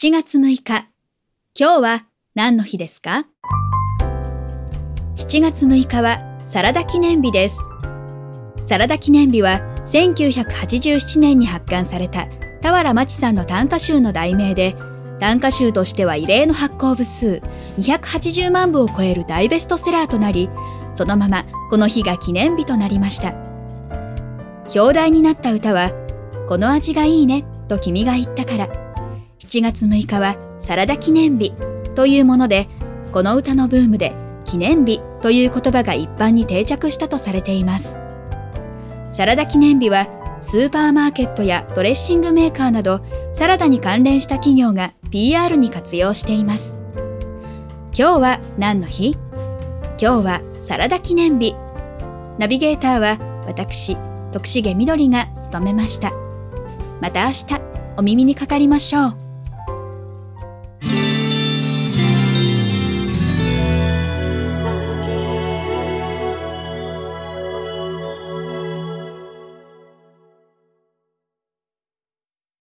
[0.00, 0.86] 7月6日。
[1.58, 2.06] 今日は
[2.36, 3.26] 何の日ですか
[5.16, 7.58] ?7 月6日はサラダ記念日です。
[8.66, 12.28] サラダ記念日は1987年に発刊された
[12.62, 14.76] 俵真知さんの短歌集の題名で、
[15.18, 17.42] 短歌集としては異例の発行部数
[17.78, 20.48] 280万部を超える大ベストセラーとなり、
[20.94, 23.34] そのままこの日が記念日となりました。
[24.72, 25.90] 表題になった歌は、
[26.48, 28.87] この味がいいねと君が言ったから、
[29.48, 31.54] 7月6日はサラダ記念日
[31.94, 32.68] というもので、
[33.12, 34.12] この歌のブームで
[34.44, 37.98] 記念日という言葉が一般に定着したとされています。
[39.10, 40.06] サラダ記念日は
[40.42, 43.00] スーパーマーケットやドレッシングメーカーなど
[43.32, 46.78] サラダに関連した企業が PR に活用しています。
[47.98, 49.16] 今日は何の日？
[49.98, 51.56] 今日はサラダ記念日。
[52.36, 53.96] ナビゲーターは私、
[54.30, 56.12] 徳重みどりが務めました。
[57.00, 57.46] また明日
[57.96, 59.27] お耳にかかりましょう。